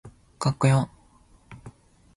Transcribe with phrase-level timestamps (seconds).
[0.39, 0.89] かっこよ